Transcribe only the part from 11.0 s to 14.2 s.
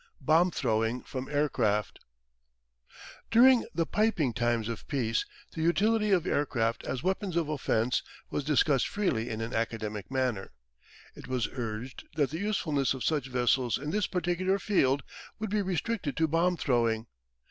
It was urged that the usefulness of such vessels in this